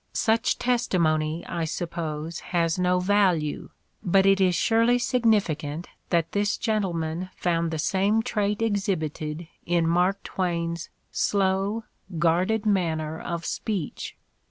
[0.13, 3.69] Such testi Mark Twain's Humor 209 mony, I suppose, has no value;
[4.01, 9.87] but it is surely signifi cant that this gentleman found the same trait exhibited in
[9.87, 11.83] Mark Twain's "slow,
[12.17, 14.17] guarded manner of speech."